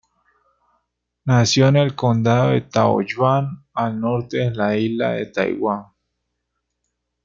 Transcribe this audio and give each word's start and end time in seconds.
Nació 1.25 1.67
en 1.67 1.75
el 1.75 1.95
condado 1.95 2.49
de 2.49 2.61
Taoyuan, 2.61 3.67
al 3.75 3.99
norte 4.01 4.37
de 4.37 4.49
la 4.49 4.75
isla 4.75 5.11
de 5.11 5.27
Taiwán. 5.27 5.85